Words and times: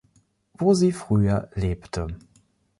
Wo 0.57 0.73
sie 0.73 0.93
früher 0.93 1.51
lebte. 1.53 2.07